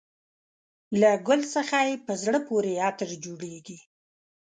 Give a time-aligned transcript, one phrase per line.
[1.01, 3.77] له ګل څخه یې په زړه پورې عطر جوړېږي.